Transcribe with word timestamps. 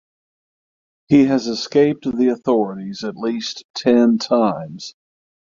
He 1.09 1.25
has 1.25 1.45
escaped 1.45 2.05
the 2.05 2.29
authorities 2.29 3.03
at 3.03 3.15
least 3.17 3.65
ten 3.75 4.17
times. 4.17 4.95